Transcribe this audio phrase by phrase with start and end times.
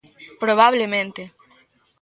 [0.41, 1.23] Probablemente.